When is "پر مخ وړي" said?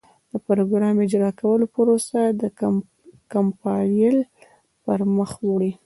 4.83-5.71